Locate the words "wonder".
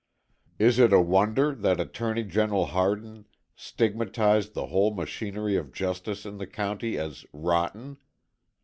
0.99-1.53